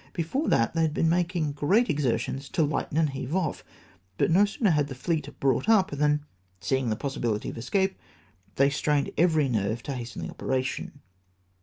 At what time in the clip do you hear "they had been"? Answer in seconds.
0.73-1.09